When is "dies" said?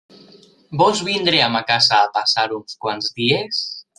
3.23-3.63